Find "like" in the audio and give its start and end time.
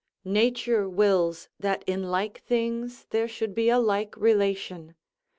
2.09-2.41, 3.77-4.17